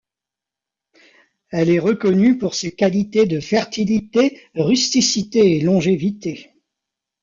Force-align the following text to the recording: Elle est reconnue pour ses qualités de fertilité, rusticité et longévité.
Elle 1.51 1.69
est 1.69 1.77
reconnue 1.77 2.39
pour 2.39 2.55
ses 2.55 2.71
qualités 2.71 3.27
de 3.27 3.39
fertilité, 3.39 4.41
rusticité 4.55 5.57
et 5.57 5.61
longévité. 5.61 6.55